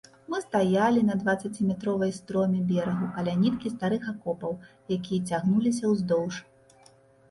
Мы 0.33 0.37
стаялі 0.45 1.03
на 1.09 1.17
дваццаціметровай 1.21 2.15
строме 2.19 2.63
берагу, 2.73 3.11
каля 3.19 3.37
ніткі 3.45 3.75
старых 3.77 4.03
акопаў, 4.17 4.61
якія 5.01 5.27
цягнуліся 5.33 5.83
ўздоўж. 5.97 6.47